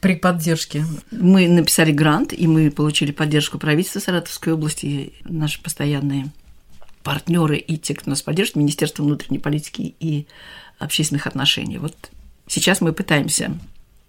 При 0.00 0.16
поддержке. 0.16 0.84
Мы 1.12 1.46
написали 1.46 1.92
грант, 1.92 2.32
и 2.32 2.48
мы 2.48 2.72
получили 2.72 3.12
поддержку 3.12 3.60
правительства 3.60 4.00
Саратовской 4.00 4.52
области, 4.52 5.12
наши 5.22 5.62
постоянные 5.62 6.32
партнеры 7.04 7.58
и 7.58 7.78
те, 7.78 7.94
кто 7.94 8.10
нас 8.10 8.20
поддержит, 8.20 8.56
Министерство 8.56 9.04
внутренней 9.04 9.38
политики 9.38 9.94
и 10.00 10.26
общественных 10.80 11.28
отношений. 11.28 11.78
Вот 11.78 12.10
Сейчас 12.50 12.80
мы 12.80 12.92
пытаемся 12.92 13.56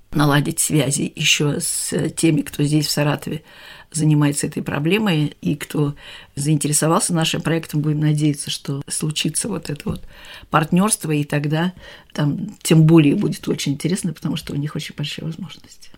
наладить 0.10 0.60
связи 0.60 1.14
еще 1.16 1.60
с 1.60 2.10
теми, 2.18 2.42
кто 2.42 2.64
здесь, 2.64 2.88
в 2.88 2.92
Саратове, 2.92 3.44
занимается 3.92 4.48
этой 4.48 4.64
проблемой, 4.64 5.38
и 5.42 5.56
кто 5.56 5.94
заинтересовался 6.36 7.14
нашим 7.14 7.44
проектом, 7.44 7.82
будем 7.82 8.00
надеяться, 8.00 8.50
что 8.50 8.82
случится 8.88 9.48
вот 9.48 9.70
это 9.70 9.88
вот 9.88 10.02
партнерство, 10.50 11.12
и 11.12 11.24
тогда 11.24 11.74
там 12.14 12.58
тем 12.64 12.86
более 12.88 13.14
будет 13.14 13.48
очень 13.48 13.74
интересно, 13.74 14.12
потому 14.12 14.38
что 14.38 14.54
у 14.54 14.56
них 14.56 14.76
очень 14.76 14.96
большие 14.96 15.24
возможности. 15.24 15.92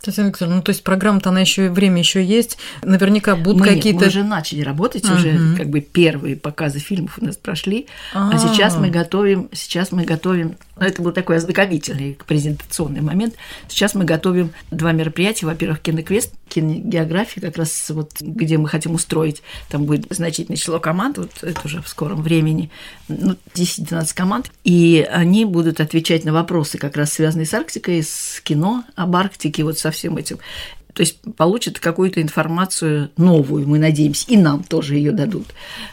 Татьяна 0.00 0.28
Викторовна, 0.28 0.56
ну 0.56 0.62
то 0.62 0.70
есть 0.70 0.84
программа-то 0.84 1.30
она 1.30 1.40
еще 1.40 1.68
время 1.70 1.98
еще 1.98 2.24
есть, 2.24 2.58
наверняка 2.82 3.34
будут 3.34 3.60
мы, 3.60 3.66
какие-то. 3.66 4.00
Мы 4.00 4.06
уже 4.06 4.24
начали 4.24 4.62
работать, 4.62 5.04
uh-huh. 5.04 5.16
уже 5.16 5.56
как 5.56 5.68
бы 5.68 5.80
первые 5.80 6.36
показы 6.36 6.78
фильмов 6.78 7.18
у 7.20 7.24
нас 7.24 7.36
прошли, 7.36 7.86
uh-huh. 8.14 8.30
а 8.32 8.38
сейчас 8.38 8.76
мы 8.76 8.90
готовим, 8.90 9.48
сейчас 9.52 9.92
мы 9.92 10.04
готовим 10.04 10.56
но 10.78 10.86
это 10.86 11.00
был 11.00 11.12
такой 11.12 11.36
ознакомительный 11.36 12.18
презентационный 12.26 13.00
момент. 13.00 13.34
Сейчас 13.66 13.94
мы 13.94 14.04
готовим 14.04 14.52
два 14.70 14.92
мероприятия. 14.92 15.46
Во-первых, 15.46 15.80
киноквест, 15.80 16.32
киногеография, 16.48 17.40
как 17.40 17.56
раз 17.56 17.90
вот 17.90 18.12
где 18.20 18.58
мы 18.58 18.68
хотим 18.68 18.94
устроить. 18.94 19.42
Там 19.68 19.84
будет 19.84 20.06
значительное 20.10 20.56
число 20.56 20.80
команд, 20.80 21.18
вот 21.18 21.30
это 21.42 21.60
уже 21.64 21.82
в 21.82 21.88
скором 21.88 22.22
времени, 22.22 22.70
ну, 23.08 23.36
10-12 23.54 24.14
команд. 24.14 24.50
И 24.64 25.06
они 25.10 25.44
будут 25.44 25.80
отвечать 25.80 26.24
на 26.24 26.32
вопросы, 26.32 26.78
как 26.78 26.96
раз 26.96 27.12
связанные 27.12 27.46
с 27.46 27.54
Арктикой, 27.54 28.02
с 28.02 28.40
кино 28.42 28.84
об 28.94 29.16
Арктике, 29.16 29.64
вот 29.64 29.78
со 29.78 29.90
всем 29.90 30.16
этим 30.16 30.38
то 30.96 31.02
есть 31.02 31.18
получат 31.36 31.78
какую-то 31.78 32.22
информацию 32.22 33.10
новую, 33.18 33.68
мы 33.68 33.78
надеемся, 33.78 34.24
и 34.28 34.38
нам 34.38 34.64
тоже 34.64 34.96
ее 34.96 35.12
дадут. 35.12 35.48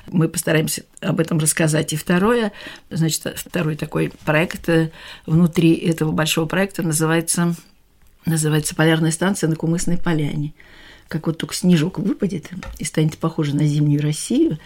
Мы 0.07 0.29
постараемся 0.29 0.83
об 1.01 1.19
этом 1.19 1.39
рассказать. 1.39 1.91
И 1.91 1.97
второе, 1.97 2.53
значит, 2.89 3.33
второй 3.35 3.75
такой 3.75 4.13
проект 4.23 4.69
э, 4.69 4.91
внутри 5.25 5.73
этого 5.73 6.13
большого 6.13 6.45
проекта 6.45 6.83
называется, 6.83 7.53
называется 8.25 8.75
«Полярная 8.75 9.11
станция 9.11 9.49
на 9.49 9.55
Кумысной 9.55 9.97
поляне» 9.97 10.53
как 11.07 11.27
вот 11.27 11.37
только 11.37 11.53
снежок 11.53 11.99
выпадет 11.99 12.49
и 12.79 12.85
станет 12.85 13.19
похоже 13.19 13.55
на 13.55 13.67
зимнюю 13.67 14.01
Россию, 14.01 14.57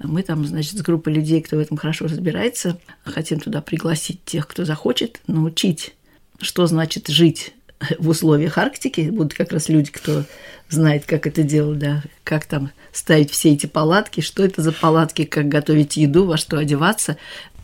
мы 0.00 0.22
там, 0.22 0.44
значит, 0.44 0.76
с 0.76 0.82
группой 0.82 1.12
людей, 1.12 1.40
кто 1.40 1.56
в 1.56 1.60
этом 1.60 1.76
хорошо 1.76 2.06
разбирается, 2.06 2.78
хотим 3.04 3.38
туда 3.38 3.60
пригласить 3.60 4.24
тех, 4.24 4.48
кто 4.48 4.64
захочет, 4.64 5.20
научить, 5.28 5.94
что 6.40 6.66
значит 6.66 7.06
жить 7.06 7.54
в 7.98 8.08
условиях 8.08 8.58
Арктики. 8.58 9.10
Будут 9.10 9.34
как 9.34 9.52
раз 9.52 9.68
люди, 9.68 9.92
кто 9.92 10.24
знает, 10.68 11.04
как 11.06 11.26
это 11.26 11.42
делать, 11.42 11.78
да, 11.78 12.02
как 12.24 12.46
там 12.46 12.70
ставить 12.92 13.30
все 13.30 13.52
эти 13.52 13.66
палатки, 13.66 14.20
что 14.20 14.44
это 14.44 14.62
за 14.62 14.72
палатки, 14.72 15.24
как 15.24 15.48
готовить 15.48 15.96
еду, 15.96 16.24
во 16.24 16.36
что 16.36 16.58
одеваться. 16.58 17.16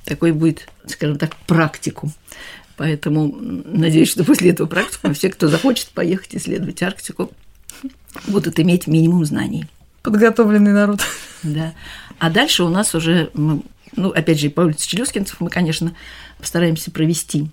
Такой 0.05 0.33
будет, 0.33 0.69
скажем 0.87 1.19
так, 1.19 1.35
практикум. 1.47 2.12
Поэтому 2.78 3.37
надеюсь, 3.37 4.08
что 4.08 4.25
после 4.25 4.50
этого 4.50 4.68
практикума 4.68 5.12
все, 5.12 5.30
кто 5.30 5.49
захочет 5.49 5.88
поехать 5.88 6.37
исследовать 6.37 6.80
Арктику, 6.80 7.32
будут 8.28 8.61
иметь 8.61 8.87
минимум 8.87 9.25
знаний. 9.25 9.66
Подготовленный 10.02 10.73
народ. 10.73 11.00
Да. 11.42 11.75
А 12.20 12.30
дальше 12.30 12.62
у 12.62 12.68
нас 12.68 12.94
уже, 12.94 13.30
мы, 13.35 13.62
ну, 13.97 14.11
опять 14.11 14.38
же, 14.38 14.49
по 14.49 14.61
улице 14.61 14.88
Челюскинцев 14.88 15.40
мы, 15.40 15.50
конечно, 15.50 15.92
постараемся 16.38 16.92
провести 16.92 17.49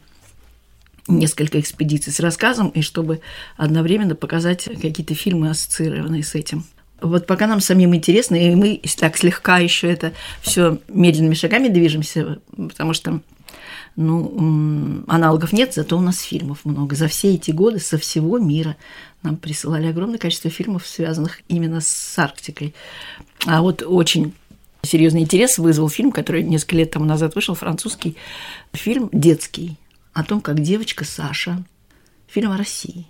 несколько 1.08 1.60
экспедиций 1.60 2.14
с 2.14 2.20
рассказом, 2.20 2.70
и 2.70 2.82
чтобы 2.82 3.22
одновременно 3.58 4.14
показать 4.14 4.66
какие-то 4.66 5.16
фильмы, 5.16 5.50
ассоциированные 5.50 6.24
с 6.24 6.36
этим. 6.36 6.66
Вот 7.02 7.26
пока 7.26 7.48
нам 7.48 7.62
самим 7.62 7.96
интересно, 7.96 8.36
и 8.36 8.54
мы 8.54 8.80
так 8.98 9.18
слегка 9.18 9.58
еще 9.58 9.92
это 9.92 10.14
все 10.42 10.80
медленными 10.88 11.34
шагами 11.34 11.68
движемся, 11.68 12.40
потому 12.56 12.94
что 12.94 13.22
ну, 13.96 15.04
аналогов 15.08 15.54
нет, 15.54 15.74
зато 15.74 15.98
у 15.98 16.02
нас 16.02 16.22
фильмов 16.22 16.66
много. 16.66 16.96
За 16.96 17.08
все 17.08 17.34
эти 17.36 17.52
годы 17.52 17.80
со 17.80 17.98
всего 17.98 18.38
мира 18.38 18.76
нам 19.24 19.38
присылали 19.38 19.88
огромное 19.88 20.18
количество 20.18 20.50
фильмов, 20.50 20.86
связанных 20.86 21.40
именно 21.48 21.80
с 21.80 22.20
Арктикой. 22.20 22.76
А 23.46 23.62
вот 23.62 23.84
очень 23.86 24.34
серьезный 24.82 25.22
интерес 25.22 25.58
вызвал 25.58 25.90
фильм, 25.90 26.12
который 26.12 26.44
несколько 26.44 26.76
лет 26.76 26.92
тому 26.92 27.06
назад 27.06 27.36
вышел, 27.36 27.56
французский 27.56 28.18
фильм 28.74 29.10
детский 29.14 29.78
о 30.14 30.24
том, 30.24 30.42
как 30.42 30.62
девочка 30.62 31.06
Саша, 31.06 31.64
фильм 32.28 32.52
о 32.52 32.58
России, 32.58 33.08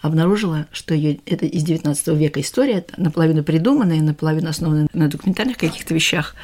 обнаружила, 0.00 0.66
что 0.72 0.94
ее, 0.94 1.20
это 1.26 1.46
из 1.46 1.62
19 1.62 2.08
века 2.08 2.40
история, 2.40 2.84
наполовину 2.96 3.42
придуманная, 3.42 4.00
наполовину 4.00 4.48
основанная 4.48 4.88
на 4.92 5.08
документальных 5.08 5.58
каких-то 5.58 5.94
вещах, 5.94 6.34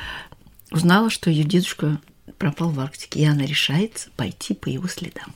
узнала, 0.71 1.11
что 1.11 1.31
ее 1.31 1.45
дедушка 1.45 2.01
пропал 2.39 2.71
в 2.71 2.81
Арктике, 2.81 3.21
и 3.21 3.25
она 3.25 3.45
решается 3.45 4.11
пойти 4.17 4.55
по 4.55 4.69
его 4.69 4.89
следам. 4.89 5.35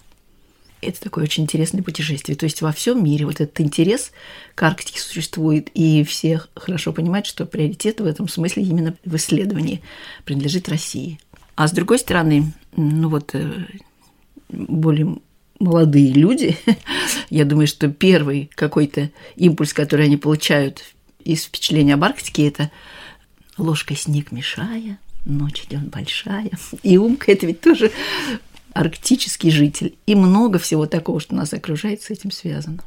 Это 0.80 1.00
такое 1.00 1.24
очень 1.24 1.42
интересное 1.42 1.82
путешествие. 1.82 2.36
То 2.36 2.44
есть 2.44 2.62
во 2.62 2.70
всем 2.72 3.02
мире 3.02 3.26
вот 3.26 3.40
этот 3.40 3.60
интерес 3.60 4.12
к 4.54 4.62
Арктике 4.62 5.00
существует, 5.00 5.70
и 5.74 6.04
все 6.04 6.40
хорошо 6.54 6.92
понимают, 6.92 7.26
что 7.26 7.46
приоритет 7.46 8.00
в 8.00 8.06
этом 8.06 8.28
смысле 8.28 8.62
именно 8.62 8.94
в 9.04 9.16
исследовании 9.16 9.82
принадлежит 10.24 10.68
России. 10.68 11.18
А 11.56 11.66
с 11.66 11.72
другой 11.72 11.98
стороны, 11.98 12.52
ну 12.76 13.08
вот 13.08 13.34
э, 13.34 13.66
более 14.48 15.16
молодые 15.58 16.12
люди, 16.12 16.56
я 17.30 17.44
думаю, 17.44 17.66
что 17.66 17.88
первый 17.88 18.48
какой-то 18.54 19.10
импульс, 19.34 19.72
который 19.72 20.06
они 20.06 20.16
получают 20.16 20.84
из 21.24 21.44
впечатления 21.44 21.94
об 21.94 22.04
Арктике, 22.04 22.46
это 22.46 22.70
ложкой 23.56 23.96
снег 23.96 24.30
мешая, 24.30 24.98
ночь 25.28 25.64
идет 25.64 25.88
большая. 25.88 26.50
И 26.82 26.98
Умка– 26.98 27.30
это 27.32 27.46
ведь 27.46 27.60
тоже 27.60 27.90
арктический 28.72 29.50
житель. 29.50 29.96
И 30.06 30.14
много 30.14 30.58
всего 30.58 30.86
такого, 30.86 31.20
что 31.20 31.34
нас 31.34 31.52
окружает, 31.52 32.02
с 32.02 32.10
этим 32.10 32.30
связано. 32.30 32.78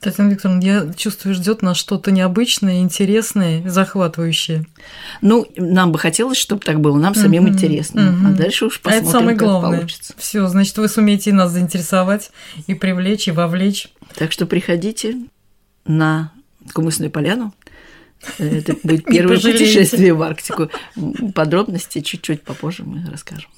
Татьяна 0.00 0.30
Викторовна, 0.30 0.62
я 0.62 0.92
чувствую, 0.92 1.34
ждет 1.34 1.60
нас 1.60 1.76
что-то 1.76 2.12
необычное, 2.12 2.78
интересное, 2.82 3.68
захватывающее. 3.68 4.64
Ну, 5.22 5.44
нам 5.56 5.90
бы 5.90 5.98
хотелось, 5.98 6.38
чтобы 6.38 6.60
так 6.60 6.80
было, 6.80 6.96
нам 6.96 7.16
самим 7.16 7.46
mm-hmm. 7.46 7.50
интересно. 7.50 8.00
Mm-hmm. 8.00 8.26
А 8.28 8.32
дальше 8.36 8.66
уж 8.66 8.80
посмотрим, 8.80 9.06
а 9.06 9.08
это 9.08 9.18
самое 9.18 9.36
как 9.36 9.48
главное. 9.48 9.78
получится. 9.78 10.14
Все, 10.16 10.46
значит, 10.46 10.78
вы 10.78 10.88
сумеете 10.88 11.32
нас 11.32 11.50
заинтересовать 11.50 12.30
и 12.68 12.74
привлечь, 12.74 13.26
и 13.26 13.32
вовлечь. 13.32 13.88
Так 14.14 14.30
что 14.30 14.46
приходите 14.46 15.16
на 15.84 16.30
Кумысную 16.72 17.10
поляну. 17.10 17.52
Это 18.38 18.76
будет 18.82 19.04
первое 19.04 19.36
путешествие 19.36 20.12
в 20.12 20.22
Арктику. 20.22 20.70
Подробности 21.34 22.00
чуть-чуть 22.00 22.42
попозже 22.42 22.84
мы 22.84 23.08
расскажем. 23.10 23.50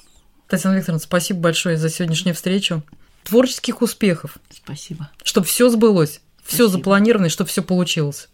Татьяна 0.47 0.75
Викторовна, 0.75 0.99
спасибо 0.99 1.39
большое 1.39 1.77
за 1.77 1.89
сегодняшнюю 1.89 2.35
встречу. 2.35 2.83
Творческих 3.23 3.81
успехов. 3.81 4.37
Спасибо. 4.49 5.09
Чтобы 5.23 5.47
все 5.47 5.69
сбылось, 5.69 6.21
все 6.43 6.67
запланировано, 6.67 7.27
и 7.27 7.29
чтобы 7.29 7.49
все 7.49 7.63
получилось. 7.63 8.27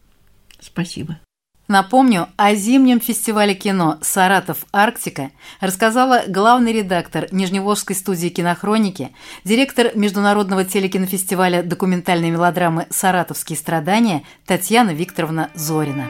Спасибо. 0.59 1.19
Напомню, 1.67 2.29
о 2.37 2.55
зимнем 2.55 3.01
фестивале 3.01 3.53
кино 3.53 3.97
«Саратов 4.01 4.59
Арктика» 4.71 5.31
рассказала 5.59 6.23
главный 6.25 6.71
редактор 6.71 7.27
Нижневолжской 7.31 7.93
студии 7.93 8.29
кинохроники, 8.29 9.09
директор 9.43 9.91
Международного 9.93 10.63
телекинофестиваля 10.63 11.63
документальной 11.63 12.29
мелодрамы 12.29 12.87
«Саратовские 12.89 13.57
страдания» 13.57 14.23
Татьяна 14.45 14.91
Викторовна 14.91 15.49
Зорина. 15.55 16.07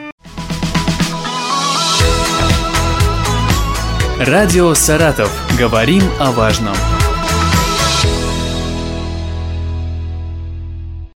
Радио 4.20 4.74
«Саратов». 4.74 5.32
Говорим 5.58 6.02
о 6.20 6.30
важном. 6.30 6.76